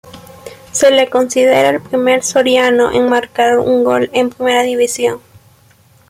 [0.71, 5.21] Se le considera el primer soriano en marcar un gol en primera división.